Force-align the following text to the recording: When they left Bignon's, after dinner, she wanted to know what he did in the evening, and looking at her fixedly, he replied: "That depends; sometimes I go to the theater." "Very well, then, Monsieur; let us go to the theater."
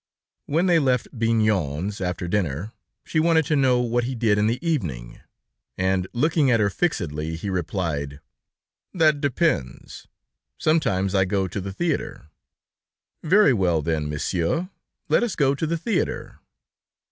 When 0.47 0.65
they 0.65 0.79
left 0.79 1.09
Bignon's, 1.15 2.01
after 2.01 2.27
dinner, 2.27 2.71
she 3.05 3.19
wanted 3.19 3.45
to 3.45 3.55
know 3.55 3.81
what 3.81 4.05
he 4.05 4.15
did 4.15 4.39
in 4.39 4.47
the 4.47 4.57
evening, 4.67 5.19
and 5.77 6.07
looking 6.11 6.49
at 6.49 6.59
her 6.59 6.71
fixedly, 6.71 7.35
he 7.35 7.51
replied: 7.51 8.19
"That 8.95 9.21
depends; 9.21 10.07
sometimes 10.57 11.13
I 11.13 11.25
go 11.25 11.47
to 11.47 11.61
the 11.61 11.71
theater." 11.71 12.29
"Very 13.21 13.53
well, 13.53 13.83
then, 13.83 14.09
Monsieur; 14.09 14.71
let 15.07 15.21
us 15.21 15.35
go 15.35 15.53
to 15.53 15.67
the 15.67 15.77
theater." 15.77 16.39